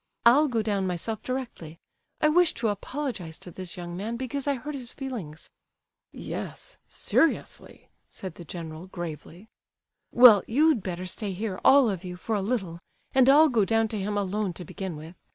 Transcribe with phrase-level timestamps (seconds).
[0.25, 1.77] I'll go down myself directly.
[2.21, 5.51] I wish to apologize to this young man, because I hurt his feelings."
[6.11, 9.47] "Yes, seriously," said the general, gravely.
[10.11, 12.79] "Well, you'd better stay here, all of you, for a little,
[13.13, 15.15] and I'll go down to him alone to begin with.